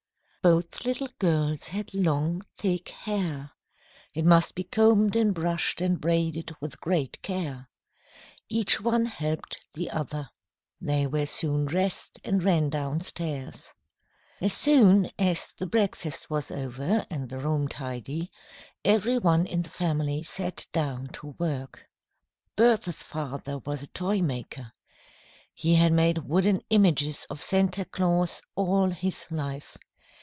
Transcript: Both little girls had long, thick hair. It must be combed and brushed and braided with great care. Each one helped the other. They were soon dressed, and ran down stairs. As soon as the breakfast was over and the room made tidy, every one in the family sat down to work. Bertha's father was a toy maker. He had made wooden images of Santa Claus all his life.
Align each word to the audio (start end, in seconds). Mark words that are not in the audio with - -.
Both 0.43 0.85
little 0.85 1.09
girls 1.19 1.67
had 1.67 1.93
long, 1.93 2.41
thick 2.57 2.89
hair. 2.89 3.51
It 4.15 4.25
must 4.25 4.55
be 4.55 4.63
combed 4.63 5.15
and 5.15 5.35
brushed 5.35 5.81
and 5.81 6.01
braided 6.01 6.55
with 6.59 6.81
great 6.81 7.21
care. 7.21 7.69
Each 8.49 8.81
one 8.81 9.05
helped 9.05 9.61
the 9.73 9.91
other. 9.91 10.31
They 10.81 11.05
were 11.05 11.27
soon 11.27 11.65
dressed, 11.65 12.19
and 12.23 12.41
ran 12.41 12.71
down 12.71 13.01
stairs. 13.01 13.71
As 14.41 14.51
soon 14.53 15.11
as 15.19 15.53
the 15.53 15.67
breakfast 15.67 16.31
was 16.31 16.49
over 16.49 17.05
and 17.11 17.29
the 17.29 17.37
room 17.37 17.65
made 17.65 17.69
tidy, 17.71 18.31
every 18.83 19.19
one 19.19 19.45
in 19.45 19.61
the 19.61 19.69
family 19.69 20.23
sat 20.23 20.65
down 20.71 21.09
to 21.09 21.35
work. 21.37 21.87
Bertha's 22.55 23.03
father 23.03 23.59
was 23.59 23.83
a 23.83 23.87
toy 23.93 24.23
maker. 24.23 24.73
He 25.53 25.75
had 25.75 25.93
made 25.93 26.17
wooden 26.27 26.61
images 26.71 27.27
of 27.29 27.43
Santa 27.43 27.85
Claus 27.85 28.41
all 28.55 28.89
his 28.89 29.27
life. 29.29 29.77